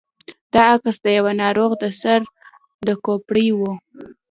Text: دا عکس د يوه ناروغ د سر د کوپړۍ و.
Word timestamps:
دا 0.53 0.61
عکس 0.75 0.95
د 1.03 1.07
يوه 1.17 1.31
ناروغ 1.41 1.71
د 1.81 1.85
سر 2.01 2.21
د 2.87 2.89
کوپړۍ 3.05 3.47
و. 3.57 3.61